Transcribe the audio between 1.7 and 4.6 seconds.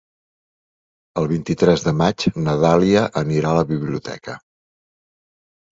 de maig na Dàlia anirà a la biblioteca.